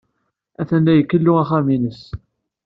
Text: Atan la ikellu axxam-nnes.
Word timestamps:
Atan 0.61 0.81
la 0.85 0.93
ikellu 0.95 1.33
axxam-nnes. 1.41 2.01